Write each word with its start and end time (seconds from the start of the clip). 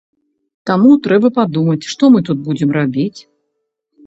Таму 0.69 0.93
трэба 1.07 1.31
падумаць, 1.35 1.87
што 1.93 2.09
мы 2.17 2.25
тут 2.31 2.37
будзем 2.49 2.75
рабіць. 2.79 3.19